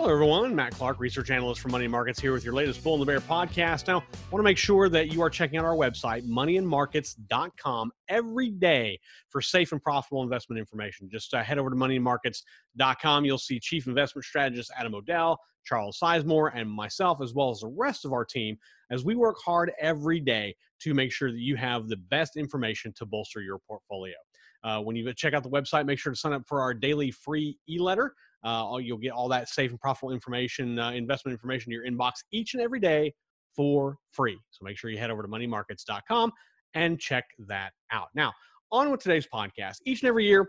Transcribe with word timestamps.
Hello, 0.00 0.10
everyone. 0.10 0.54
Matt 0.54 0.72
Clark, 0.72 0.98
research 0.98 1.28
analyst 1.28 1.60
for 1.60 1.68
Money 1.68 1.86
Markets, 1.86 2.18
here 2.18 2.32
with 2.32 2.42
your 2.42 2.54
latest 2.54 2.82
Bull 2.82 2.94
and 2.94 3.02
the 3.02 3.06
Bear 3.06 3.20
podcast. 3.20 3.86
Now, 3.86 3.98
I 3.98 4.30
want 4.30 4.40
to 4.40 4.42
make 4.42 4.56
sure 4.56 4.88
that 4.88 5.12
you 5.12 5.20
are 5.20 5.28
checking 5.28 5.58
out 5.58 5.66
our 5.66 5.76
website, 5.76 6.26
moneyandmarkets.com, 6.26 7.92
every 8.08 8.50
day 8.50 8.98
for 9.28 9.42
safe 9.42 9.72
and 9.72 9.82
profitable 9.82 10.22
investment 10.22 10.58
information. 10.58 11.10
Just 11.12 11.34
uh, 11.34 11.42
head 11.42 11.58
over 11.58 11.68
to 11.68 11.76
moneyandmarkets.com. 11.76 13.26
You'll 13.26 13.36
see 13.36 13.60
Chief 13.60 13.86
Investment 13.86 14.24
Strategist 14.24 14.72
Adam 14.74 14.94
O'Dell, 14.94 15.38
Charles 15.66 15.98
Sizemore, 16.02 16.50
and 16.54 16.70
myself, 16.70 17.20
as 17.20 17.34
well 17.34 17.50
as 17.50 17.60
the 17.60 17.68
rest 17.68 18.06
of 18.06 18.14
our 18.14 18.24
team, 18.24 18.56
as 18.90 19.04
we 19.04 19.16
work 19.16 19.36
hard 19.44 19.70
every 19.78 20.18
day 20.18 20.56
to 20.78 20.94
make 20.94 21.12
sure 21.12 21.30
that 21.30 21.40
you 21.40 21.56
have 21.56 21.88
the 21.88 21.98
best 21.98 22.38
information 22.38 22.90
to 22.96 23.04
bolster 23.04 23.42
your 23.42 23.58
portfolio. 23.68 24.14
Uh, 24.62 24.80
when 24.80 24.96
you 24.96 25.12
check 25.14 25.34
out 25.34 25.42
the 25.42 25.50
website, 25.50 25.86
make 25.86 25.98
sure 25.98 26.12
to 26.12 26.18
sign 26.18 26.32
up 26.32 26.42
for 26.46 26.60
our 26.60 26.74
daily 26.74 27.10
free 27.10 27.58
e 27.68 27.78
letter. 27.78 28.14
Uh, 28.44 28.76
you'll 28.80 28.98
get 28.98 29.10
all 29.10 29.28
that 29.28 29.48
safe 29.48 29.70
and 29.70 29.80
profitable 29.80 30.12
information, 30.12 30.78
uh, 30.78 30.90
investment 30.90 31.32
information 31.32 31.72
in 31.72 31.78
your 31.78 31.86
inbox 31.86 32.12
each 32.32 32.54
and 32.54 32.62
every 32.62 32.80
day 32.80 33.12
for 33.54 33.96
free. 34.12 34.38
So 34.50 34.64
make 34.64 34.78
sure 34.78 34.90
you 34.90 34.98
head 34.98 35.10
over 35.10 35.22
to 35.22 35.28
moneymarkets.com 35.28 36.32
and 36.74 36.98
check 36.98 37.24
that 37.48 37.72
out. 37.90 38.08
Now, 38.14 38.32
on 38.72 38.90
with 38.90 39.00
today's 39.00 39.26
podcast. 39.32 39.76
Each 39.84 40.02
and 40.02 40.08
every 40.08 40.26
year, 40.26 40.48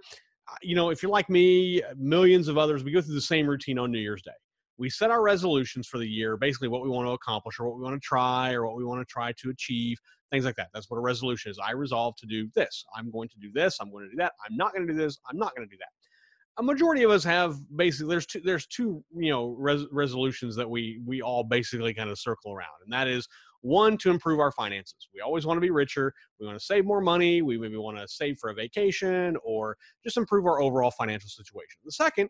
uh, 0.50 0.56
you 0.62 0.76
know, 0.76 0.90
if 0.90 1.02
you're 1.02 1.12
like 1.12 1.30
me, 1.30 1.82
millions 1.98 2.48
of 2.48 2.58
others, 2.58 2.84
we 2.84 2.92
go 2.92 3.02
through 3.02 3.16
the 3.16 3.22
same 3.22 3.48
routine 3.48 3.80
on 3.80 3.92
New 3.92 4.00
Year's 4.00 4.22
Day. 4.22 4.32
We 4.82 4.90
set 4.90 5.12
our 5.12 5.22
resolutions 5.22 5.88
for 5.88 6.00
the 6.00 6.08
year, 6.08 6.38
basically 6.38 6.68
what 6.68 6.82
we 6.82 6.90
want 6.90 7.08
to 7.08 7.12
accomplish 7.12 7.60
or 7.60 7.70
what 7.70 7.78
we 7.78 7.84
want 7.84 8.02
to 8.02 8.06
try 8.06 8.54
or 8.54 8.66
what 8.66 8.76
we 8.76 8.84
want 8.84 9.00
to 9.00 9.06
try 9.06 9.32
to 9.32 9.50
achieve, 9.52 10.00
things 10.32 10.44
like 10.44 10.56
that. 10.56 10.70
That's 10.74 10.90
what 10.90 10.98
a 10.98 11.02
resolution 11.02 11.52
is. 11.52 11.60
I 11.64 11.72
resolve 11.72 12.16
to 12.16 12.26
do 12.26 12.50
this. 12.56 12.84
I'm 12.98 13.12
going 13.12 13.30
to 13.30 13.38
do 13.38 13.52
this. 13.54 13.78
I'm 13.80 13.92
going 13.92 14.06
to 14.06 14.10
do 14.10 14.18
that. 14.18 14.34
I'm 14.44 14.58
not 14.58 14.74
going 14.74 14.88
to 14.88 14.92
do 14.92 14.98
this. 14.98 15.20
I'm 15.30 15.38
not 15.38 15.56
going 15.56 15.68
to 15.68 15.72
do 15.72 15.78
that 15.78 15.90
a 16.58 16.64
majority 16.64 17.04
of 17.04 17.12
us 17.12 17.24
have 17.24 17.56
basically 17.78 18.10
there's 18.10 18.26
two 18.26 18.42
there's 18.42 18.68
two 18.68 19.04
you 19.16 19.32
know 19.32 19.56
res, 19.58 19.86
resolutions 19.92 20.56
that 20.56 20.70
we 20.70 21.00
we 21.06 21.22
all 21.22 21.44
basically 21.44 21.94
kind 21.94 22.10
of 22.10 22.20
circle 22.20 22.52
around 22.52 22.68
and 22.84 22.92
that 22.92 23.08
is 23.08 23.28
one 23.62 23.98
to 23.98 24.10
improve 24.10 24.40
our 24.40 24.52
finances 24.52 25.08
we 25.14 25.22
always 25.22 25.46
want 25.46 25.58
to 25.58 25.62
be 25.62 25.72
richer 25.72 26.14
we 26.40 26.46
want 26.46 26.58
to 26.58 26.64
save 26.64 26.86
more 26.86 27.02
money 27.02 27.42
we 27.42 27.58
maybe 27.58 27.78
want 27.78 27.98
to 27.98 28.08
save 28.08 28.38
for 28.38 28.50
a 28.50 28.54
vacation 28.54 29.38
or 29.44 29.78
just 30.04 30.18
improve 30.18 30.46
our 30.46 30.62
overall 30.62 30.92
financial 30.92 31.30
situation 31.30 31.80
the 31.86 31.92
second 31.92 32.30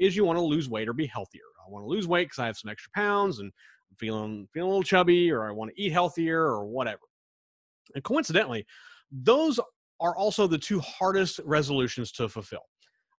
is 0.00 0.16
you 0.16 0.24
want 0.24 0.38
to 0.38 0.44
lose 0.44 0.68
weight 0.68 0.88
or 0.88 0.92
be 0.92 1.06
healthier. 1.06 1.42
I 1.64 1.70
want 1.70 1.84
to 1.84 1.88
lose 1.88 2.08
weight 2.08 2.24
because 2.24 2.40
i 2.40 2.46
have 2.46 2.56
some 2.56 2.70
extra 2.70 2.90
pounds 2.94 3.38
and 3.38 3.52
i'm 3.90 3.96
feeling 3.96 4.48
feeling 4.52 4.68
a 4.68 4.70
little 4.70 4.82
chubby 4.82 5.30
or 5.30 5.48
i 5.48 5.52
want 5.52 5.70
to 5.70 5.80
eat 5.80 5.92
healthier 5.92 6.42
or 6.42 6.64
whatever. 6.64 7.02
And 7.94 8.02
coincidentally 8.02 8.66
those 9.12 9.60
are 10.00 10.16
also 10.16 10.46
the 10.46 10.58
two 10.58 10.80
hardest 10.80 11.40
resolutions 11.44 12.10
to 12.12 12.28
fulfill. 12.28 12.62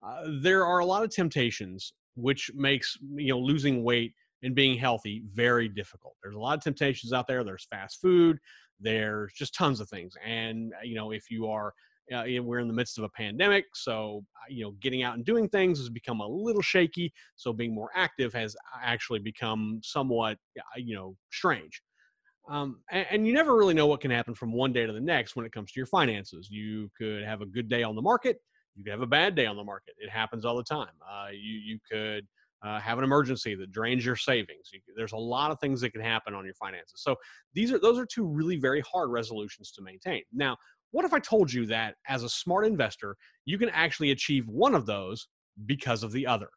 Uh, 0.02 0.22
there 0.40 0.64
are 0.64 0.78
a 0.78 0.84
lot 0.84 1.04
of 1.04 1.10
temptations 1.10 1.92
which 2.16 2.50
makes 2.54 2.96
you 3.14 3.28
know 3.28 3.38
losing 3.38 3.84
weight 3.84 4.14
and 4.42 4.54
being 4.54 4.78
healthy 4.78 5.22
very 5.34 5.68
difficult. 5.68 6.14
There's 6.22 6.34
a 6.34 6.40
lot 6.40 6.56
of 6.56 6.64
temptations 6.64 7.12
out 7.12 7.26
there. 7.26 7.44
There's 7.44 7.66
fast 7.70 8.00
food. 8.00 8.38
There's 8.80 9.34
just 9.34 9.54
tons 9.54 9.80
of 9.80 9.88
things. 9.90 10.14
And 10.24 10.72
you 10.82 10.94
know 10.94 11.10
if 11.10 11.30
you 11.30 11.46
are 11.46 11.74
uh, 12.12 12.24
we're 12.42 12.58
in 12.58 12.68
the 12.68 12.74
midst 12.74 12.98
of 12.98 13.04
a 13.04 13.08
pandemic 13.10 13.66
so 13.74 14.24
uh, 14.36 14.46
you 14.48 14.64
know 14.64 14.72
getting 14.80 15.02
out 15.02 15.16
and 15.16 15.24
doing 15.24 15.48
things 15.48 15.78
has 15.78 15.88
become 15.88 16.20
a 16.20 16.26
little 16.26 16.62
shaky 16.62 17.12
so 17.36 17.52
being 17.52 17.74
more 17.74 17.90
active 17.94 18.32
has 18.32 18.56
actually 18.82 19.18
become 19.18 19.80
somewhat 19.82 20.36
you 20.76 20.94
know 20.94 21.14
strange 21.30 21.82
um, 22.48 22.80
and, 22.90 23.06
and, 23.10 23.26
you 23.26 23.34
never 23.34 23.54
really 23.54 23.74
know 23.74 23.86
what 23.86 24.00
can 24.00 24.10
happen 24.10 24.34
from 24.34 24.50
one 24.50 24.72
day 24.72 24.84
to 24.86 24.92
the 24.92 25.00
next 25.00 25.36
when 25.36 25.44
it 25.44 25.52
comes 25.52 25.70
to 25.70 25.78
your 25.78 25.86
finances 25.86 26.48
you 26.50 26.90
could 26.96 27.22
have 27.22 27.42
a 27.42 27.46
good 27.46 27.68
day 27.68 27.82
on 27.82 27.94
the 27.94 28.02
market 28.02 28.40
you 28.74 28.84
could 28.84 28.92
have 28.92 29.02
a 29.02 29.06
bad 29.06 29.34
day 29.34 29.46
on 29.46 29.56
the 29.56 29.64
market. 29.64 29.94
It 29.98 30.10
happens 30.10 30.44
all 30.44 30.56
the 30.56 30.64
time. 30.64 30.94
Uh, 31.08 31.28
you 31.32 31.58
you 31.58 31.78
could 31.90 32.26
uh, 32.62 32.78
have 32.80 32.98
an 32.98 33.04
emergency 33.04 33.54
that 33.54 33.72
drains 33.72 34.04
your 34.04 34.16
savings. 34.16 34.70
You, 34.72 34.80
there's 34.96 35.12
a 35.12 35.18
lot 35.18 35.50
of 35.50 35.58
things 35.60 35.80
that 35.80 35.90
can 35.90 36.00
happen 36.00 36.34
on 36.34 36.44
your 36.44 36.54
finances. 36.54 36.94
So 37.02 37.16
these 37.54 37.72
are 37.72 37.78
those 37.78 37.98
are 37.98 38.06
two 38.06 38.26
really 38.26 38.56
very 38.56 38.80
hard 38.80 39.10
resolutions 39.10 39.70
to 39.72 39.82
maintain. 39.82 40.22
Now, 40.32 40.56
what 40.92 41.04
if 41.04 41.12
I 41.12 41.18
told 41.18 41.52
you 41.52 41.66
that 41.66 41.94
as 42.08 42.22
a 42.22 42.28
smart 42.28 42.66
investor, 42.66 43.16
you 43.44 43.58
can 43.58 43.68
actually 43.70 44.10
achieve 44.10 44.48
one 44.48 44.74
of 44.74 44.86
those 44.86 45.28
because 45.66 46.02
of 46.02 46.12
the 46.12 46.26
other? 46.26 46.48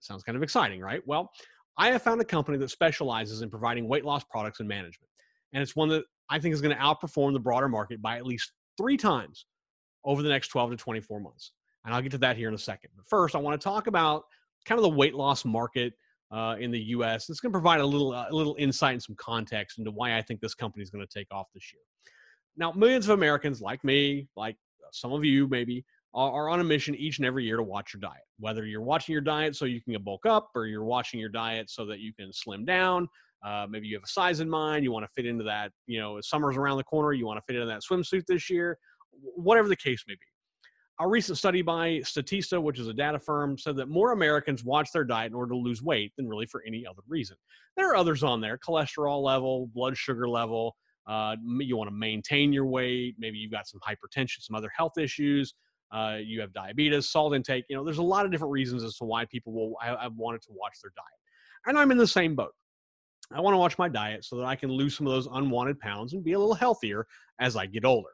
Sounds 0.00 0.22
kind 0.22 0.36
of 0.36 0.42
exciting, 0.42 0.80
right? 0.80 1.02
Well, 1.06 1.30
I 1.76 1.90
have 1.90 2.02
found 2.02 2.20
a 2.20 2.24
company 2.24 2.58
that 2.58 2.70
specializes 2.70 3.42
in 3.42 3.50
providing 3.50 3.88
weight 3.88 4.04
loss 4.04 4.24
products 4.24 4.60
and 4.60 4.68
management, 4.68 5.08
and 5.52 5.62
it's 5.62 5.76
one 5.76 5.88
that 5.90 6.04
I 6.28 6.38
think 6.38 6.54
is 6.54 6.60
going 6.60 6.76
to 6.76 6.82
outperform 6.82 7.32
the 7.32 7.40
broader 7.40 7.68
market 7.68 8.00
by 8.00 8.16
at 8.16 8.26
least 8.26 8.52
three 8.76 8.96
times 8.96 9.46
over 10.04 10.22
the 10.22 10.28
next 10.28 10.48
12 10.48 10.72
to 10.72 10.76
24 10.76 11.20
months. 11.20 11.52
And 11.84 11.94
I'll 11.94 12.02
get 12.02 12.12
to 12.12 12.18
that 12.18 12.36
here 12.36 12.48
in 12.48 12.54
a 12.54 12.58
second. 12.58 12.90
But 12.96 13.06
first, 13.08 13.34
I 13.34 13.38
want 13.38 13.60
to 13.60 13.64
talk 13.64 13.86
about 13.86 14.24
kind 14.66 14.78
of 14.78 14.82
the 14.82 14.90
weight 14.90 15.14
loss 15.14 15.44
market 15.44 15.94
uh, 16.30 16.56
in 16.58 16.70
the 16.70 16.80
U.S. 16.80 17.28
It's 17.28 17.40
going 17.40 17.50
to 17.52 17.58
provide 17.58 17.80
a 17.80 17.86
little 17.86 18.12
a 18.12 18.28
little 18.30 18.54
insight 18.58 18.92
and 18.92 19.02
some 19.02 19.16
context 19.16 19.78
into 19.78 19.90
why 19.90 20.16
I 20.16 20.22
think 20.22 20.40
this 20.40 20.54
company 20.54 20.82
is 20.82 20.90
going 20.90 21.04
to 21.04 21.18
take 21.18 21.26
off 21.32 21.46
this 21.54 21.72
year. 21.72 21.82
Now, 22.60 22.70
millions 22.72 23.08
of 23.08 23.18
Americans 23.18 23.60
like 23.60 23.82
me, 23.82 24.28
like 24.36 24.56
some 24.92 25.12
of 25.12 25.24
you 25.24 25.48
maybe, 25.48 25.84
are, 26.14 26.30
are 26.30 26.48
on 26.48 26.60
a 26.60 26.64
mission 26.64 26.94
each 26.94 27.18
and 27.18 27.26
every 27.26 27.44
year 27.44 27.56
to 27.56 27.62
watch 27.62 27.92
your 27.92 28.00
diet. 28.00 28.22
Whether 28.38 28.66
you're 28.66 28.82
watching 28.82 29.12
your 29.12 29.22
diet 29.22 29.56
so 29.56 29.64
you 29.64 29.80
can 29.80 30.00
bulk 30.02 30.26
up, 30.26 30.50
or 30.54 30.66
you're 30.66 30.84
watching 30.84 31.18
your 31.18 31.28
diet 31.30 31.70
so 31.70 31.84
that 31.86 31.98
you 31.98 32.12
can 32.14 32.32
slim 32.32 32.64
down. 32.64 33.08
Uh, 33.44 33.66
maybe 33.68 33.88
you 33.88 33.96
have 33.96 34.04
a 34.04 34.08
size 34.08 34.40
in 34.40 34.48
mind. 34.48 34.84
You 34.84 34.92
want 34.92 35.04
to 35.04 35.10
fit 35.14 35.26
into 35.26 35.44
that. 35.44 35.72
You 35.86 35.98
know, 35.98 36.20
summer's 36.20 36.56
around 36.56 36.76
the 36.76 36.84
corner. 36.84 37.12
You 37.14 37.26
want 37.26 37.38
to 37.38 37.44
fit 37.46 37.56
into 37.56 37.66
that 37.66 37.80
swimsuit 37.82 38.26
this 38.26 38.48
year 38.48 38.78
whatever 39.22 39.68
the 39.68 39.76
case 39.76 40.04
may 40.06 40.14
be. 40.14 40.20
A 41.00 41.08
recent 41.08 41.38
study 41.38 41.62
by 41.62 42.00
Statista, 42.00 42.62
which 42.62 42.78
is 42.78 42.88
a 42.88 42.92
data 42.92 43.18
firm, 43.18 43.56
said 43.56 43.76
that 43.76 43.88
more 43.88 44.12
Americans 44.12 44.64
watch 44.64 44.92
their 44.92 45.04
diet 45.04 45.30
in 45.30 45.34
order 45.34 45.52
to 45.54 45.58
lose 45.58 45.82
weight 45.82 46.12
than 46.16 46.28
really 46.28 46.46
for 46.46 46.62
any 46.66 46.84
other 46.86 47.00
reason. 47.08 47.36
There 47.76 47.90
are 47.90 47.96
others 47.96 48.22
on 48.22 48.40
there 48.40 48.58
cholesterol 48.58 49.22
level, 49.22 49.70
blood 49.74 49.96
sugar 49.96 50.28
level. 50.28 50.76
Uh, 51.10 51.34
you 51.58 51.76
want 51.76 51.90
to 51.90 51.94
maintain 51.94 52.52
your 52.52 52.66
weight. 52.66 53.16
Maybe 53.18 53.36
you've 53.38 53.50
got 53.50 53.66
some 53.66 53.80
hypertension, 53.80 54.40
some 54.40 54.54
other 54.54 54.70
health 54.76 54.96
issues. 54.96 55.54
Uh, 55.90 56.18
you 56.22 56.40
have 56.40 56.52
diabetes, 56.52 57.08
salt 57.10 57.34
intake. 57.34 57.64
You 57.68 57.76
know, 57.76 57.84
there's 57.84 57.98
a 57.98 58.02
lot 58.02 58.24
of 58.24 58.30
different 58.30 58.52
reasons 58.52 58.84
as 58.84 58.96
to 58.98 59.04
why 59.04 59.24
people 59.24 59.52
will 59.52 59.74
have 59.82 60.14
wanted 60.16 60.40
to 60.42 60.50
watch 60.52 60.78
their 60.82 60.92
diet. 60.96 61.66
And 61.66 61.76
I'm 61.76 61.90
in 61.90 61.98
the 61.98 62.06
same 62.06 62.36
boat. 62.36 62.52
I 63.32 63.40
want 63.40 63.54
to 63.54 63.58
watch 63.58 63.76
my 63.76 63.88
diet 63.88 64.24
so 64.24 64.36
that 64.36 64.44
I 64.44 64.54
can 64.54 64.70
lose 64.70 64.96
some 64.96 65.06
of 65.06 65.12
those 65.12 65.28
unwanted 65.32 65.80
pounds 65.80 66.12
and 66.12 66.22
be 66.22 66.32
a 66.32 66.38
little 66.38 66.54
healthier 66.54 67.06
as 67.40 67.56
I 67.56 67.66
get 67.66 67.84
older. 67.84 68.10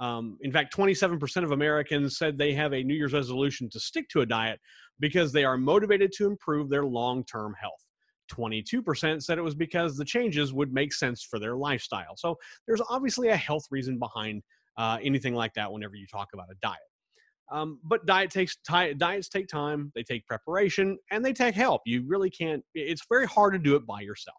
Um, 0.00 0.38
in 0.40 0.52
fact, 0.52 0.74
27% 0.74 1.44
of 1.44 1.52
Americans 1.52 2.16
said 2.16 2.38
they 2.38 2.54
have 2.54 2.72
a 2.72 2.82
New 2.82 2.94
Year's 2.94 3.12
resolution 3.12 3.68
to 3.70 3.80
stick 3.80 4.08
to 4.10 4.20
a 4.20 4.26
diet 4.26 4.58
because 5.00 5.32
they 5.32 5.44
are 5.44 5.58
motivated 5.58 6.12
to 6.12 6.26
improve 6.26 6.70
their 6.70 6.84
long 6.84 7.24
term 7.24 7.54
health. 7.60 7.84
22% 8.28 9.22
said 9.22 9.38
it 9.38 9.42
was 9.42 9.54
because 9.54 9.96
the 9.96 10.04
changes 10.04 10.52
would 10.52 10.72
make 10.72 10.92
sense 10.92 11.22
for 11.22 11.38
their 11.38 11.56
lifestyle. 11.56 12.16
So 12.16 12.36
there's 12.66 12.82
obviously 12.88 13.28
a 13.28 13.36
health 13.36 13.64
reason 13.70 13.98
behind 13.98 14.42
uh, 14.76 14.98
anything 15.02 15.34
like 15.34 15.54
that 15.54 15.72
whenever 15.72 15.96
you 15.96 16.06
talk 16.06 16.28
about 16.32 16.46
a 16.50 16.54
diet. 16.62 16.78
Um, 17.50 17.80
but 17.82 18.04
diet 18.04 18.30
takes 18.30 18.56
diets 18.66 19.28
take 19.28 19.48
time, 19.48 19.90
they 19.94 20.02
take 20.02 20.26
preparation, 20.26 20.98
and 21.10 21.24
they 21.24 21.32
take 21.32 21.54
help. 21.54 21.80
You 21.86 22.04
really 22.06 22.30
can't. 22.30 22.62
It's 22.74 23.02
very 23.08 23.26
hard 23.26 23.54
to 23.54 23.58
do 23.58 23.74
it 23.74 23.86
by 23.86 24.02
yourself. 24.02 24.36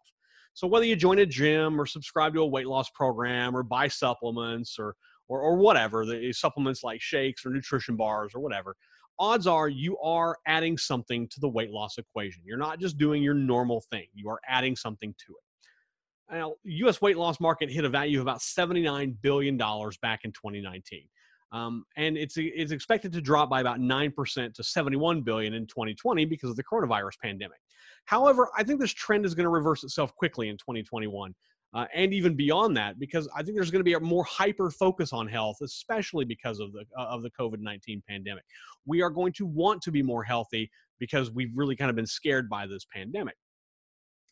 So 0.54 0.66
whether 0.66 0.84
you 0.84 0.96
join 0.96 1.18
a 1.18 1.26
gym 1.26 1.80
or 1.80 1.86
subscribe 1.86 2.34
to 2.34 2.40
a 2.40 2.46
weight 2.46 2.66
loss 2.66 2.88
program 2.90 3.56
or 3.56 3.62
buy 3.62 3.88
supplements 3.88 4.76
or 4.78 4.94
or, 5.28 5.40
or 5.40 5.56
whatever, 5.56 6.04
the 6.04 6.32
supplements 6.32 6.82
like 6.82 7.00
shakes 7.00 7.46
or 7.46 7.50
nutrition 7.50 7.96
bars 7.96 8.32
or 8.34 8.40
whatever, 8.40 8.74
odds 9.20 9.46
are 9.46 9.68
you 9.68 9.96
are 9.98 10.38
adding 10.46 10.76
something 10.76 11.28
to 11.28 11.40
the 11.40 11.48
weight 11.48 11.70
loss 11.70 11.98
equation. 11.98 12.42
You're 12.44 12.58
not 12.58 12.80
just 12.80 12.98
doing 12.98 13.22
your 13.22 13.34
normal 13.34 13.82
thing, 13.90 14.06
you 14.14 14.28
are 14.30 14.40
adding 14.48 14.74
something 14.74 15.14
to 15.26 15.32
it. 15.32 16.36
Now, 16.36 16.54
U.S. 16.64 17.02
weight 17.02 17.16
loss 17.16 17.40
market 17.40 17.70
hit 17.70 17.84
a 17.84 17.88
value 17.88 18.18
of 18.18 18.22
about 18.22 18.38
$79 18.38 19.16
billion 19.20 19.56
back 19.56 20.20
in 20.24 20.32
2019. 20.32 21.02
Um, 21.52 21.84
and 21.96 22.16
it's 22.16 22.36
it's 22.36 22.70
expected 22.70 23.12
to 23.12 23.20
drop 23.20 23.50
by 23.50 23.60
about 23.60 23.80
nine 23.80 24.12
percent 24.12 24.54
to 24.54 24.62
71 24.62 25.22
billion 25.22 25.54
in 25.54 25.66
2020 25.66 26.24
because 26.24 26.48
of 26.48 26.54
the 26.54 26.62
coronavirus 26.62 27.18
pandemic. 27.20 27.58
However, 28.04 28.50
I 28.56 28.62
think 28.62 28.80
this 28.80 28.92
trend 28.92 29.26
is 29.26 29.34
going 29.34 29.44
to 29.44 29.50
reverse 29.50 29.82
itself 29.82 30.14
quickly 30.14 30.48
in 30.48 30.56
2021 30.56 31.34
uh, 31.74 31.86
and 31.94 32.12
even 32.12 32.34
beyond 32.34 32.76
that, 32.76 32.98
because 32.98 33.28
I 33.34 33.42
think 33.42 33.56
there's 33.56 33.70
going 33.70 33.80
to 33.80 33.84
be 33.84 33.94
a 33.94 34.00
more 34.00 34.24
hyper 34.24 34.70
focus 34.70 35.12
on 35.12 35.28
health, 35.28 35.58
especially 35.62 36.24
because 36.24 36.58
of 36.60 36.72
the 36.72 36.84
uh, 36.98 37.04
of 37.04 37.22
the 37.22 37.30
COVID 37.30 37.60
nineteen 37.60 38.02
pandemic. 38.08 38.44
We 38.86 39.02
are 39.02 39.10
going 39.10 39.32
to 39.34 39.46
want 39.46 39.82
to 39.82 39.90
be 39.90 40.02
more 40.02 40.24
healthy 40.24 40.70
because 40.98 41.30
we've 41.30 41.50
really 41.54 41.76
kind 41.76 41.90
of 41.90 41.96
been 41.96 42.06
scared 42.06 42.48
by 42.48 42.66
this 42.66 42.86
pandemic. 42.92 43.34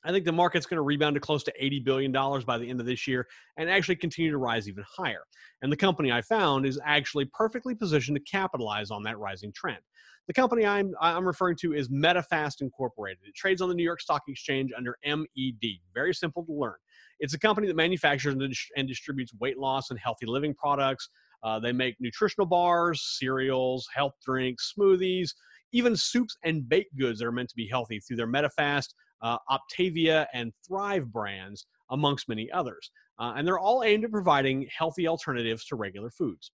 I 0.04 0.12
think 0.12 0.24
the 0.24 0.32
market's 0.32 0.66
going 0.66 0.76
to 0.76 0.82
rebound 0.82 1.14
to 1.14 1.20
close 1.20 1.42
to 1.44 1.52
$80 1.60 1.84
billion 1.84 2.12
by 2.12 2.56
the 2.56 2.68
end 2.68 2.78
of 2.78 2.86
this 2.86 3.06
year 3.06 3.26
and 3.56 3.68
actually 3.68 3.96
continue 3.96 4.30
to 4.30 4.38
rise 4.38 4.68
even 4.68 4.84
higher. 4.88 5.22
And 5.60 5.72
the 5.72 5.76
company 5.76 6.12
I 6.12 6.22
found 6.22 6.66
is 6.66 6.78
actually 6.84 7.24
perfectly 7.34 7.74
positioned 7.74 8.16
to 8.16 8.22
capitalize 8.30 8.90
on 8.92 9.02
that 9.02 9.18
rising 9.18 9.52
trend. 9.52 9.80
The 10.28 10.34
company 10.34 10.66
I'm, 10.66 10.94
I'm 11.00 11.26
referring 11.26 11.56
to 11.62 11.72
is 11.72 11.88
Medifast 11.88 12.60
Incorporated. 12.60 13.20
It 13.24 13.34
trades 13.34 13.62
on 13.62 13.70
the 13.70 13.74
New 13.74 13.82
York 13.82 14.02
Stock 14.02 14.22
Exchange 14.28 14.72
under 14.76 14.94
MED. 15.02 15.78
Very 15.94 16.12
simple 16.12 16.44
to 16.44 16.52
learn. 16.52 16.74
It's 17.18 17.32
a 17.32 17.38
company 17.38 17.66
that 17.66 17.76
manufactures 17.76 18.36
and 18.76 18.86
distributes 18.88 19.32
weight 19.40 19.56
loss 19.56 19.88
and 19.88 19.98
healthy 19.98 20.26
living 20.26 20.52
products. 20.54 21.08
Uh, 21.42 21.58
they 21.58 21.72
make 21.72 21.96
nutritional 21.98 22.46
bars, 22.46 23.16
cereals, 23.18 23.88
health 23.94 24.12
drinks, 24.22 24.74
smoothies, 24.78 25.30
even 25.72 25.96
soups 25.96 26.36
and 26.44 26.68
baked 26.68 26.94
goods 26.98 27.20
that 27.20 27.26
are 27.26 27.32
meant 27.32 27.48
to 27.48 27.56
be 27.56 27.66
healthy 27.66 27.98
through 27.98 28.16
their 28.18 28.28
Medifast, 28.28 28.88
uh, 29.22 29.38
Optavia, 29.50 30.26
and 30.34 30.52
Thrive 30.66 31.10
brands, 31.10 31.64
amongst 31.90 32.28
many 32.28 32.50
others. 32.52 32.90
Uh, 33.18 33.32
and 33.36 33.46
they're 33.46 33.58
all 33.58 33.82
aimed 33.82 34.04
at 34.04 34.10
providing 34.10 34.68
healthy 34.76 35.08
alternatives 35.08 35.64
to 35.64 35.76
regular 35.76 36.10
foods. 36.10 36.52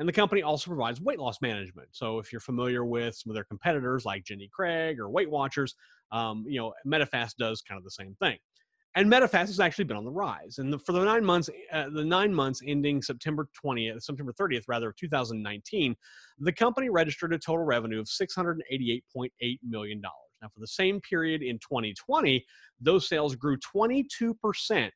And 0.00 0.08
the 0.08 0.14
company 0.14 0.42
also 0.42 0.70
provides 0.70 0.98
weight 0.98 1.18
loss 1.18 1.42
management. 1.42 1.88
So 1.92 2.18
if 2.18 2.32
you're 2.32 2.40
familiar 2.40 2.86
with 2.86 3.14
some 3.14 3.30
of 3.30 3.34
their 3.34 3.44
competitors 3.44 4.06
like 4.06 4.24
Jenny 4.24 4.48
Craig 4.50 4.98
or 4.98 5.10
Weight 5.10 5.30
Watchers, 5.30 5.74
um, 6.10 6.42
you 6.48 6.58
know, 6.58 6.72
Medifast 6.86 7.36
does 7.38 7.60
kind 7.60 7.76
of 7.76 7.84
the 7.84 7.90
same 7.90 8.16
thing. 8.18 8.38
And 8.94 9.12
Medifast 9.12 9.48
has 9.48 9.60
actually 9.60 9.84
been 9.84 9.98
on 9.98 10.06
the 10.06 10.10
rise. 10.10 10.56
And 10.56 10.72
the, 10.72 10.78
for 10.78 10.92
the 10.92 11.04
nine 11.04 11.22
months, 11.22 11.50
uh, 11.70 11.90
the 11.92 12.02
nine 12.02 12.34
months 12.34 12.62
ending 12.66 13.02
September 13.02 13.46
20th, 13.62 14.02
September 14.02 14.32
30th, 14.32 14.64
rather, 14.68 14.88
of 14.88 14.96
2019, 14.96 15.94
the 16.38 16.52
company 16.52 16.88
registered 16.88 17.34
a 17.34 17.38
total 17.38 17.66
revenue 17.66 18.00
of 18.00 18.06
$688.8 18.06 19.58
million. 19.68 20.00
Now, 20.00 20.48
for 20.48 20.60
the 20.60 20.66
same 20.66 21.02
period 21.02 21.42
in 21.42 21.58
2020, 21.58 22.42
those 22.80 23.06
sales 23.06 23.36
grew 23.36 23.58
22% 23.58 24.90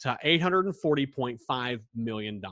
to 0.00 0.18
$840.5 0.24 1.80
million. 1.94 2.42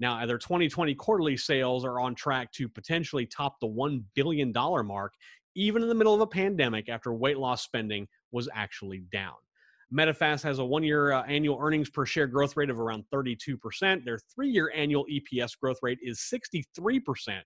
Now, 0.00 0.24
their 0.24 0.38
2020 0.38 0.94
quarterly 0.94 1.36
sales 1.36 1.84
are 1.84 2.00
on 2.00 2.14
track 2.14 2.50
to 2.52 2.68
potentially 2.68 3.26
top 3.26 3.60
the 3.60 3.68
$1 3.68 4.02
billion 4.14 4.50
mark, 4.52 5.12
even 5.54 5.82
in 5.82 5.88
the 5.88 5.94
middle 5.94 6.14
of 6.14 6.22
a 6.22 6.26
pandemic 6.26 6.88
after 6.88 7.12
weight 7.12 7.38
loss 7.38 7.62
spending 7.62 8.08
was 8.32 8.48
actually 8.54 9.02
down. 9.12 9.34
Medifast 9.92 10.42
has 10.44 10.60
a 10.60 10.64
one 10.64 10.84
year 10.84 11.12
uh, 11.12 11.24
annual 11.24 11.58
earnings 11.60 11.90
per 11.90 12.06
share 12.06 12.28
growth 12.28 12.56
rate 12.56 12.70
of 12.70 12.78
around 12.78 13.02
32%. 13.12 14.04
Their 14.04 14.20
three 14.32 14.48
year 14.48 14.70
annual 14.74 15.04
EPS 15.10 15.58
growth 15.60 15.78
rate 15.82 15.98
is 16.00 16.30
63%. 16.32 17.40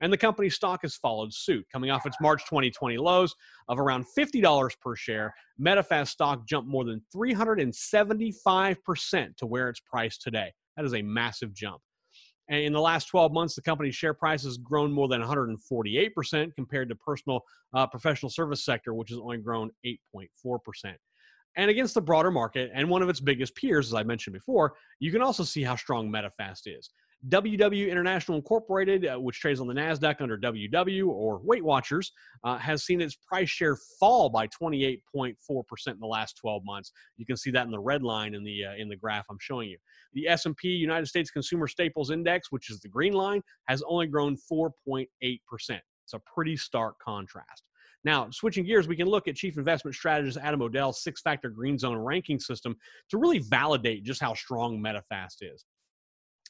And 0.00 0.12
the 0.12 0.16
company's 0.16 0.54
stock 0.54 0.82
has 0.82 0.94
followed 0.94 1.34
suit. 1.34 1.66
Coming 1.72 1.90
off 1.90 2.06
its 2.06 2.16
March 2.20 2.44
2020 2.44 2.98
lows 2.98 3.34
of 3.66 3.80
around 3.80 4.04
$50 4.16 4.72
per 4.80 4.94
share, 4.94 5.34
Medifast 5.60 6.10
stock 6.10 6.46
jumped 6.46 6.70
more 6.70 6.84
than 6.84 7.02
375% 7.14 9.36
to 9.36 9.46
where 9.46 9.68
it's 9.68 9.80
priced 9.80 10.22
today. 10.22 10.52
That 10.76 10.84
is 10.84 10.94
a 10.94 11.02
massive 11.02 11.52
jump. 11.52 11.80
And 12.48 12.60
in 12.60 12.72
the 12.72 12.80
last 12.80 13.06
12 13.06 13.32
months, 13.32 13.54
the 13.54 13.62
company's 13.62 13.94
share 13.94 14.14
price 14.14 14.44
has 14.44 14.56
grown 14.56 14.90
more 14.90 15.08
than 15.08 15.22
148% 15.22 16.54
compared 16.54 16.88
to 16.88 16.94
personal 16.94 17.42
uh, 17.74 17.86
professional 17.86 18.30
service 18.30 18.64
sector, 18.64 18.94
which 18.94 19.10
has 19.10 19.18
only 19.18 19.38
grown 19.38 19.70
8.4%. 19.84 20.94
And 21.56 21.70
against 21.70 21.94
the 21.94 22.00
broader 22.00 22.30
market 22.30 22.70
and 22.72 22.88
one 22.88 23.02
of 23.02 23.08
its 23.08 23.20
biggest 23.20 23.54
peers, 23.54 23.88
as 23.88 23.94
I 23.94 24.02
mentioned 24.02 24.34
before, 24.34 24.74
you 25.00 25.10
can 25.12 25.22
also 25.22 25.42
see 25.42 25.62
how 25.62 25.76
strong 25.76 26.10
Medifast 26.10 26.62
is. 26.66 26.90
WW 27.26 27.90
International 27.90 28.36
Incorporated, 28.36 29.06
uh, 29.06 29.16
which 29.16 29.40
trades 29.40 29.58
on 29.60 29.66
the 29.66 29.74
NASDAQ 29.74 30.20
under 30.20 30.38
WW 30.38 31.08
or 31.08 31.40
Weight 31.42 31.64
Watchers, 31.64 32.12
uh, 32.44 32.56
has 32.58 32.84
seen 32.84 33.00
its 33.00 33.16
price 33.16 33.48
share 33.48 33.76
fall 33.98 34.30
by 34.30 34.46
28.4% 34.48 35.34
in 35.88 35.98
the 35.98 36.06
last 36.06 36.36
12 36.40 36.62
months. 36.64 36.92
You 37.16 37.26
can 37.26 37.36
see 37.36 37.50
that 37.50 37.66
in 37.66 37.72
the 37.72 37.80
red 37.80 38.02
line 38.02 38.34
in 38.34 38.44
the, 38.44 38.66
uh, 38.66 38.74
in 38.78 38.88
the 38.88 38.96
graph 38.96 39.26
I'm 39.28 39.38
showing 39.40 39.68
you. 39.68 39.78
The 40.12 40.28
S&P 40.28 40.68
United 40.68 41.06
States 41.06 41.30
Consumer 41.30 41.66
Staples 41.66 42.10
Index, 42.10 42.52
which 42.52 42.70
is 42.70 42.80
the 42.80 42.88
green 42.88 43.14
line, 43.14 43.42
has 43.66 43.82
only 43.88 44.06
grown 44.06 44.36
4.8%. 44.50 45.08
It's 45.20 46.14
a 46.14 46.20
pretty 46.32 46.56
stark 46.56 46.94
contrast. 47.00 47.64
Now, 48.04 48.30
switching 48.30 48.64
gears, 48.64 48.86
we 48.86 48.96
can 48.96 49.08
look 49.08 49.26
at 49.26 49.34
Chief 49.34 49.58
Investment 49.58 49.94
Strategist 49.94 50.38
Adam 50.40 50.62
O'Dell's 50.62 51.02
six 51.02 51.20
factor 51.20 51.50
green 51.50 51.78
zone 51.78 51.98
ranking 51.98 52.38
system 52.38 52.76
to 53.10 53.18
really 53.18 53.40
validate 53.40 54.04
just 54.04 54.20
how 54.20 54.34
strong 54.34 54.78
Medifast 54.78 55.42
is. 55.42 55.64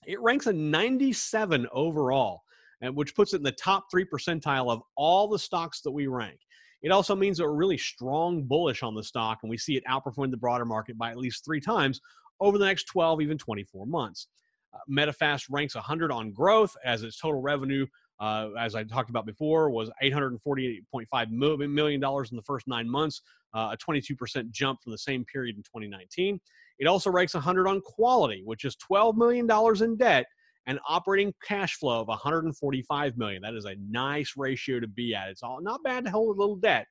It 0.06 0.20
ranks 0.20 0.46
a 0.46 0.52
97 0.52 1.66
overall, 1.72 2.42
which 2.82 3.14
puts 3.14 3.34
it 3.34 3.38
in 3.38 3.42
the 3.42 3.52
top 3.52 3.86
three 3.90 4.04
percentile 4.04 4.70
of 4.70 4.82
all 4.96 5.28
the 5.28 5.38
stocks 5.38 5.80
that 5.82 5.90
we 5.90 6.06
rank. 6.06 6.38
It 6.82 6.92
also 6.92 7.16
means 7.16 7.38
that 7.38 7.44
we're 7.44 7.54
really 7.54 7.78
strong 7.78 8.44
bullish 8.44 8.82
on 8.82 8.94
the 8.94 9.02
stock, 9.02 9.40
and 9.42 9.50
we 9.50 9.58
see 9.58 9.76
it 9.76 9.84
outperforming 9.86 10.30
the 10.30 10.36
broader 10.36 10.64
market 10.64 10.96
by 10.96 11.10
at 11.10 11.18
least 11.18 11.44
three 11.44 11.60
times 11.60 12.00
over 12.40 12.56
the 12.56 12.64
next 12.64 12.84
12, 12.84 13.20
even 13.20 13.38
24 13.38 13.86
months. 13.86 14.28
Uh, 14.72 14.78
Medifast 14.88 15.46
ranks 15.50 15.74
100 15.74 16.12
on 16.12 16.32
growth 16.32 16.76
as 16.84 17.02
its 17.02 17.18
total 17.18 17.40
revenue, 17.40 17.86
uh, 18.20 18.50
as 18.58 18.74
I 18.74 18.84
talked 18.84 19.10
about 19.10 19.26
before, 19.26 19.70
was 19.70 19.90
$848.5 20.02 21.30
million 21.30 22.02
in 22.02 22.36
the 22.36 22.42
first 22.44 22.66
nine 22.66 22.88
months, 22.88 23.22
uh, 23.54 23.74
a 23.74 23.76
22% 23.76 24.50
jump 24.50 24.82
from 24.82 24.92
the 24.92 24.98
same 24.98 25.24
period 25.24 25.56
in 25.56 25.62
2019. 25.62 26.40
It 26.78 26.86
also 26.86 27.10
ranks 27.10 27.34
100 27.34 27.66
on 27.66 27.80
quality, 27.80 28.42
which 28.44 28.64
is 28.64 28.76
$12 28.90 29.16
million 29.16 29.48
in 29.82 29.96
debt 29.96 30.26
and 30.66 30.78
operating 30.88 31.32
cash 31.46 31.76
flow 31.76 32.00
of 32.00 32.08
145 32.08 33.16
million. 33.16 33.42
That 33.42 33.54
is 33.54 33.64
a 33.64 33.76
nice 33.88 34.34
ratio 34.36 34.80
to 34.80 34.86
be 34.86 35.14
at. 35.14 35.30
It's 35.30 35.42
all 35.42 35.60
not 35.62 35.82
bad 35.82 36.04
to 36.04 36.10
hold 36.10 36.36
a 36.36 36.40
little 36.40 36.56
debt, 36.56 36.86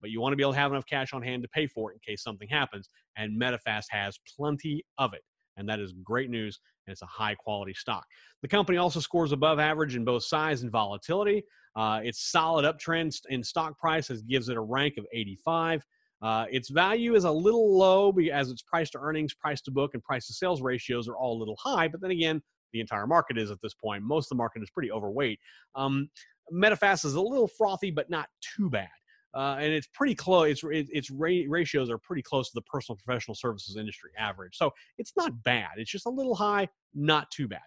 but 0.00 0.10
you 0.10 0.20
want 0.20 0.32
to 0.32 0.36
be 0.36 0.42
able 0.42 0.52
to 0.52 0.58
have 0.58 0.72
enough 0.72 0.86
cash 0.86 1.12
on 1.12 1.22
hand 1.22 1.42
to 1.42 1.48
pay 1.48 1.66
for 1.66 1.92
it 1.92 1.94
in 1.94 2.00
case 2.12 2.22
something 2.22 2.48
happens. 2.48 2.88
And 3.16 3.40
Medifast 3.40 3.84
has 3.90 4.18
plenty 4.36 4.84
of 4.98 5.12
it. 5.12 5.22
And 5.60 5.68
that 5.68 5.78
is 5.78 5.92
great 6.02 6.30
news. 6.30 6.58
And 6.86 6.92
it's 6.92 7.02
a 7.02 7.06
high 7.06 7.36
quality 7.36 7.74
stock. 7.74 8.04
The 8.42 8.48
company 8.48 8.78
also 8.78 8.98
scores 8.98 9.32
above 9.32 9.58
average 9.58 9.94
in 9.94 10.04
both 10.04 10.24
size 10.24 10.62
and 10.62 10.72
volatility. 10.72 11.44
Uh, 11.76 12.00
its 12.02 12.30
solid 12.30 12.64
uptrend 12.64 13.16
in 13.28 13.44
stock 13.44 13.78
prices 13.78 14.22
gives 14.22 14.48
it 14.48 14.56
a 14.56 14.60
rank 14.60 14.96
of 14.96 15.06
85. 15.12 15.84
Uh, 16.22 16.46
its 16.50 16.68
value 16.70 17.14
is 17.14 17.24
a 17.24 17.30
little 17.30 17.78
low 17.78 18.12
as 18.32 18.50
its 18.50 18.62
price 18.62 18.90
to 18.90 18.98
earnings, 18.98 19.32
price 19.34 19.60
to 19.62 19.70
book, 19.70 19.92
and 19.94 20.02
price 20.02 20.26
to 20.26 20.34
sales 20.34 20.60
ratios 20.60 21.08
are 21.08 21.16
all 21.16 21.36
a 21.36 21.38
little 21.38 21.56
high. 21.62 21.88
But 21.88 22.00
then 22.00 22.10
again, 22.10 22.42
the 22.72 22.80
entire 22.80 23.06
market 23.06 23.38
is 23.38 23.50
at 23.50 23.58
this 23.62 23.74
point. 23.74 24.02
Most 24.02 24.26
of 24.26 24.30
the 24.30 24.34
market 24.36 24.62
is 24.62 24.70
pretty 24.70 24.90
overweight. 24.90 25.38
Um, 25.74 26.10
Medifast 26.52 27.04
is 27.04 27.14
a 27.14 27.20
little 27.20 27.48
frothy, 27.48 27.90
but 27.90 28.10
not 28.10 28.28
too 28.56 28.68
bad. 28.68 28.88
Uh, 29.34 29.56
and 29.60 29.72
it's 29.72 29.88
pretty 29.94 30.14
close. 30.14 30.62
Its 30.64 30.90
its 30.92 31.10
ra- 31.10 31.44
ratios 31.48 31.88
are 31.90 31.98
pretty 31.98 32.22
close 32.22 32.48
to 32.48 32.54
the 32.54 32.62
personal 32.62 32.96
professional 32.96 33.34
services 33.34 33.76
industry 33.76 34.10
average. 34.18 34.56
So 34.56 34.70
it's 34.98 35.12
not 35.16 35.42
bad. 35.44 35.70
It's 35.76 35.90
just 35.90 36.06
a 36.06 36.10
little 36.10 36.34
high, 36.34 36.68
not 36.94 37.30
too 37.30 37.46
bad. 37.46 37.60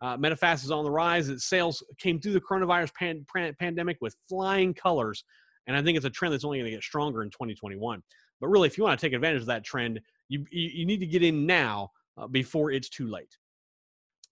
Uh, 0.00 0.16
Medifast 0.16 0.64
is 0.64 0.70
on 0.70 0.84
the 0.84 0.90
rise. 0.90 1.28
Its 1.28 1.44
sales 1.44 1.82
came 1.98 2.20
through 2.20 2.34
the 2.34 2.40
coronavirus 2.40 2.94
pan- 2.94 3.26
pan- 3.34 3.56
pandemic 3.58 3.98
with 4.00 4.14
flying 4.28 4.72
colors 4.72 5.24
and 5.68 5.76
I 5.76 5.82
think 5.82 5.96
it's 5.96 6.06
a 6.06 6.10
trend 6.10 6.32
that's 6.32 6.44
only 6.44 6.58
going 6.58 6.70
to 6.70 6.76
get 6.76 6.82
stronger 6.82 7.22
in 7.22 7.30
2021. 7.30 8.02
But 8.40 8.48
really, 8.48 8.66
if 8.66 8.78
you 8.78 8.84
want 8.84 8.98
to 8.98 9.06
take 9.06 9.12
advantage 9.12 9.42
of 9.42 9.46
that 9.46 9.64
trend, 9.64 10.00
you, 10.28 10.44
you, 10.50 10.70
you 10.74 10.86
need 10.86 10.98
to 11.00 11.06
get 11.06 11.22
in 11.22 11.46
now 11.46 11.90
uh, 12.16 12.26
before 12.26 12.72
it's 12.72 12.88
too 12.88 13.06
late. 13.06 13.36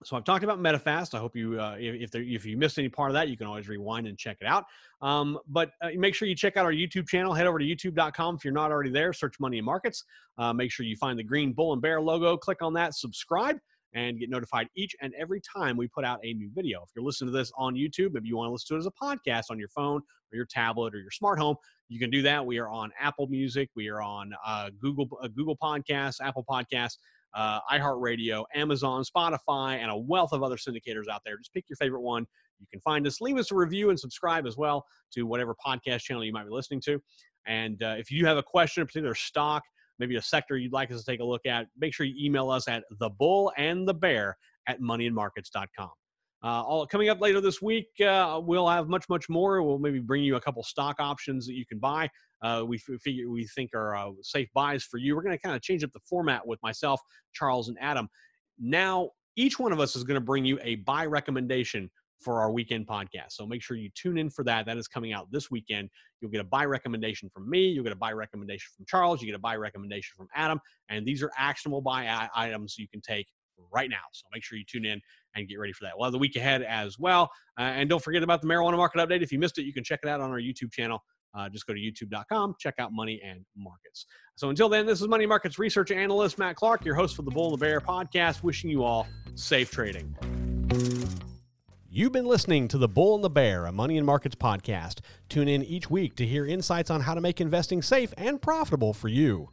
So 0.03 0.15
I've 0.15 0.23
talked 0.23 0.43
about 0.43 0.59
Medifast. 0.59 1.15
I 1.15 1.19
hope 1.19 1.35
you, 1.35 1.59
uh, 1.59 1.75
if 1.79 1.95
if, 1.95 2.11
there, 2.11 2.21
if, 2.21 2.45
you 2.45 2.55
missed 2.55 2.77
any 2.77 2.89
part 2.89 3.09
of 3.09 3.13
that, 3.15 3.29
you 3.29 3.37
can 3.37 3.47
always 3.47 3.67
rewind 3.67 4.05
and 4.05 4.17
check 4.17 4.37
it 4.41 4.47
out. 4.47 4.65
Um, 5.01 5.39
but 5.47 5.71
uh, 5.81 5.89
make 5.95 6.13
sure 6.13 6.27
you 6.27 6.35
check 6.35 6.55
out 6.55 6.65
our 6.65 6.71
YouTube 6.71 7.07
channel. 7.07 7.33
Head 7.33 7.47
over 7.47 7.57
to 7.57 7.65
YouTube.com 7.65 8.35
if 8.35 8.45
you're 8.45 8.53
not 8.53 8.71
already 8.71 8.91
there. 8.91 9.11
Search 9.11 9.39
Money 9.39 9.57
and 9.57 9.65
Markets. 9.65 10.03
Uh, 10.37 10.53
make 10.53 10.71
sure 10.71 10.85
you 10.85 10.95
find 10.95 11.17
the 11.17 11.23
green 11.23 11.51
bull 11.51 11.73
and 11.73 11.81
bear 11.81 11.99
logo. 11.99 12.37
Click 12.37 12.61
on 12.61 12.73
that. 12.73 12.93
Subscribe 12.93 13.57
and 13.93 14.19
get 14.19 14.29
notified 14.29 14.67
each 14.75 14.95
and 15.01 15.13
every 15.17 15.41
time 15.41 15.75
we 15.75 15.87
put 15.87 16.05
out 16.05 16.19
a 16.23 16.33
new 16.33 16.49
video. 16.53 16.81
If 16.83 16.89
you're 16.95 17.05
listening 17.05 17.31
to 17.31 17.37
this 17.37 17.51
on 17.57 17.73
YouTube, 17.73 18.13
maybe 18.13 18.27
you 18.27 18.37
want 18.37 18.49
to 18.49 18.51
listen 18.51 18.67
to 18.69 18.75
it 18.75 18.79
as 18.79 18.85
a 18.85 18.91
podcast 18.91 19.45
on 19.49 19.57
your 19.57 19.69
phone 19.69 20.01
or 20.31 20.35
your 20.35 20.45
tablet 20.45 20.93
or 20.93 20.99
your 20.99 21.11
smart 21.11 21.39
home, 21.39 21.55
you 21.89 21.99
can 21.99 22.09
do 22.09 22.21
that. 22.21 22.45
We 22.45 22.59
are 22.59 22.69
on 22.69 22.91
Apple 22.99 23.27
Music, 23.27 23.69
we 23.75 23.87
are 23.87 24.01
on 24.01 24.33
uh, 24.45 24.69
Google 24.79 25.07
uh, 25.21 25.27
Google 25.29 25.57
Podcasts, 25.57 26.17
Apple 26.21 26.45
Podcasts, 26.47 26.97
uh, 27.33 27.59
iHeartRadio, 27.71 28.45
Amazon, 28.55 29.03
Spotify, 29.03 29.77
and 29.77 29.91
a 29.91 29.97
wealth 29.97 30.33
of 30.33 30.43
other 30.43 30.57
syndicators 30.57 31.07
out 31.11 31.21
there. 31.25 31.37
Just 31.37 31.53
pick 31.53 31.65
your 31.69 31.77
favorite 31.77 32.01
one. 32.01 32.25
You 32.59 32.67
can 32.71 32.81
find 32.81 33.05
us. 33.05 33.21
Leave 33.21 33.37
us 33.37 33.51
a 33.51 33.55
review 33.55 33.89
and 33.89 33.99
subscribe 33.99 34.47
as 34.47 34.57
well 34.57 34.85
to 35.13 35.23
whatever 35.23 35.55
podcast 35.65 36.01
channel 36.01 36.23
you 36.23 36.33
might 36.33 36.45
be 36.45 36.51
listening 36.51 36.81
to. 36.81 36.99
And 37.45 37.81
uh, 37.83 37.95
if 37.97 38.11
you 38.11 38.25
have 38.25 38.37
a 38.37 38.43
question, 38.43 38.83
a 38.83 38.85
particular 38.85 39.15
stock, 39.15 39.63
maybe 39.99 40.15
a 40.15 40.21
sector 40.21 40.57
you'd 40.57 40.73
like 40.73 40.91
us 40.91 40.99
to 41.03 41.11
take 41.11 41.19
a 41.19 41.23
look 41.23 41.45
at, 41.45 41.67
make 41.77 41.93
sure 41.93 42.05
you 42.05 42.15
email 42.23 42.49
us 42.49 42.67
at 42.67 42.83
the 42.99 43.09
bull 43.09 43.51
and 43.57 43.87
the 43.87 43.93
bear 43.93 44.37
at 44.67 44.81
moneyandmarkets.com. 44.81 45.89
Uh, 46.43 46.61
all 46.61 46.85
coming 46.85 47.09
up 47.09 47.19
later 47.19 47.41
this 47.41 47.61
week, 47.61 47.87
uh, 48.01 48.39
we'll 48.43 48.67
have 48.67 48.87
much, 48.87 49.09
much 49.09 49.27
more. 49.27 49.63
We'll 49.63 49.79
maybe 49.79 49.99
bring 49.99 50.23
you 50.23 50.35
a 50.35 50.41
couple 50.41 50.63
stock 50.63 50.97
options 50.99 51.47
that 51.47 51.53
you 51.53 51.65
can 51.65 51.79
buy. 51.79 52.09
Uh, 52.43 52.63
we 52.67 52.77
figure 52.77 53.29
we 53.29 53.47
think 53.47 53.71
are 53.73 53.95
uh, 53.95 54.11
safe 54.21 54.47
buys 54.53 54.83
for 54.83 54.97
you. 54.97 55.15
We're 55.15 55.23
going 55.23 55.35
to 55.35 55.41
kind 55.41 55.55
of 55.55 55.61
change 55.61 55.83
up 55.83 55.91
the 55.93 55.99
format 56.07 56.45
with 56.45 56.61
myself, 56.61 57.01
Charles, 57.33 57.69
and 57.69 57.77
Adam. 57.81 58.07
Now, 58.59 59.09
each 59.35 59.59
one 59.59 59.71
of 59.71 59.79
us 59.79 59.95
is 59.95 60.03
going 60.03 60.19
to 60.19 60.25
bring 60.25 60.45
you 60.45 60.59
a 60.61 60.75
buy 60.75 61.05
recommendation 61.05 61.89
for 62.19 62.41
our 62.41 62.51
weekend 62.51 62.87
podcast. 62.87 63.31
So 63.31 63.45
make 63.45 63.61
sure 63.61 63.77
you 63.77 63.89
tune 63.93 64.17
in 64.17 64.29
for 64.29 64.43
that. 64.43 64.65
That 64.65 64.77
is 64.77 64.87
coming 64.87 65.13
out 65.13 65.31
this 65.31 65.51
weekend. 65.51 65.89
You'll 66.19 66.31
get 66.31 66.41
a 66.41 66.45
buy 66.45 66.65
recommendation 66.65 67.29
from 67.29 67.49
me. 67.49 67.67
You'll 67.67 67.83
get 67.83 67.93
a 67.93 67.97
buy 67.97 68.11
recommendation 68.11 68.69
from 68.75 68.85
Charles. 68.87 69.21
You 69.21 69.27
get 69.27 69.35
a 69.35 69.39
buy 69.39 69.55
recommendation 69.55 70.13
from 70.17 70.27
Adam. 70.35 70.59
And 70.89 71.05
these 71.05 71.21
are 71.21 71.31
actionable 71.37 71.81
buy 71.81 72.27
items 72.35 72.77
you 72.77 72.87
can 72.87 73.01
take 73.01 73.27
right 73.71 73.89
now. 73.89 73.97
So 74.11 74.25
make 74.33 74.43
sure 74.43 74.57
you 74.57 74.65
tune 74.65 74.85
in 74.85 75.01
and 75.35 75.47
get 75.47 75.59
ready 75.59 75.73
for 75.73 75.85
that. 75.85 75.93
We'll 75.97 76.11
the 76.11 76.17
week 76.17 76.35
ahead 76.35 76.63
as 76.63 76.97
well. 76.99 77.29
Uh, 77.57 77.63
and 77.63 77.89
don't 77.89 78.03
forget 78.03 78.23
about 78.23 78.41
the 78.41 78.47
marijuana 78.47 78.77
market 78.77 78.99
update. 78.99 79.21
If 79.21 79.31
you 79.31 79.39
missed 79.39 79.57
it, 79.57 79.63
you 79.63 79.73
can 79.73 79.83
check 79.83 79.99
it 80.03 80.09
out 80.09 80.21
on 80.21 80.31
our 80.31 80.39
YouTube 80.39 80.71
channel. 80.71 81.03
Uh, 81.33 81.49
just 81.49 81.67
go 81.67 81.73
to 81.73 81.79
youtube.com, 81.79 82.55
check 82.59 82.73
out 82.79 82.91
Money 82.93 83.21
and 83.23 83.45
Markets. 83.55 84.05
So 84.35 84.49
until 84.49 84.69
then, 84.69 84.85
this 84.85 85.01
is 85.01 85.07
Money 85.07 85.25
Markets 85.25 85.59
Research 85.59 85.91
Analyst 85.91 86.39
Matt 86.39 86.55
Clark, 86.55 86.83
your 86.83 86.95
host 86.95 87.15
for 87.15 87.21
the 87.21 87.31
Bull 87.31 87.51
and 87.51 87.53
the 87.53 87.63
Bear 87.63 87.79
podcast, 87.79 88.43
wishing 88.43 88.69
you 88.69 88.83
all 88.83 89.07
safe 89.35 89.69
trading. 89.69 90.15
You've 91.89 92.11
been 92.11 92.27
listening 92.27 92.67
to 92.69 92.77
The 92.77 92.87
Bull 92.87 93.15
and 93.15 93.23
the 93.23 93.29
Bear, 93.29 93.65
a 93.65 93.71
Money 93.71 93.97
and 93.97 94.05
Markets 94.05 94.35
podcast. 94.35 94.99
Tune 95.29 95.47
in 95.47 95.63
each 95.63 95.89
week 95.89 96.15
to 96.17 96.25
hear 96.25 96.45
insights 96.45 96.89
on 96.89 97.01
how 97.01 97.15
to 97.15 97.21
make 97.21 97.41
investing 97.41 97.81
safe 97.81 98.13
and 98.17 98.41
profitable 98.41 98.93
for 98.93 99.07
you. 99.07 99.49